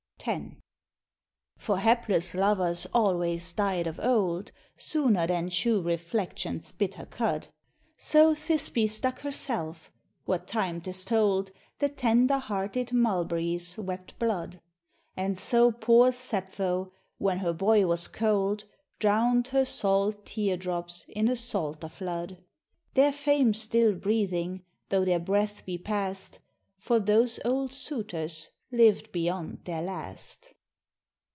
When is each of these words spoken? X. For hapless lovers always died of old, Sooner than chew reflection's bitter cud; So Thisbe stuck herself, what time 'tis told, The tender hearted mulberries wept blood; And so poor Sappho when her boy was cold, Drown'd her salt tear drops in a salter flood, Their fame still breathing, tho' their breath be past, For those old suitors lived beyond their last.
X. 0.23 0.51
For 1.57 1.79
hapless 1.79 2.35
lovers 2.35 2.85
always 2.93 3.53
died 3.53 3.87
of 3.87 3.99
old, 3.99 4.51
Sooner 4.77 5.25
than 5.25 5.49
chew 5.49 5.81
reflection's 5.81 6.71
bitter 6.71 7.07
cud; 7.07 7.47
So 7.97 8.35
Thisbe 8.35 8.87
stuck 8.87 9.21
herself, 9.21 9.91
what 10.25 10.45
time 10.45 10.79
'tis 10.79 11.05
told, 11.05 11.49
The 11.79 11.89
tender 11.89 12.37
hearted 12.37 12.93
mulberries 12.93 13.79
wept 13.79 14.19
blood; 14.19 14.61
And 15.17 15.35
so 15.39 15.71
poor 15.71 16.11
Sappho 16.11 16.91
when 17.17 17.39
her 17.39 17.51
boy 17.53 17.87
was 17.87 18.07
cold, 18.07 18.65
Drown'd 18.99 19.47
her 19.47 19.65
salt 19.65 20.23
tear 20.27 20.55
drops 20.55 21.03
in 21.09 21.29
a 21.29 21.35
salter 21.35 21.89
flood, 21.89 22.37
Their 22.93 23.11
fame 23.11 23.55
still 23.55 23.95
breathing, 23.95 24.61
tho' 24.89 25.03
their 25.03 25.17
breath 25.19 25.65
be 25.65 25.79
past, 25.79 26.37
For 26.77 26.99
those 26.99 27.39
old 27.43 27.73
suitors 27.73 28.49
lived 28.73 29.11
beyond 29.11 29.59
their 29.65 29.81
last. 29.81 30.53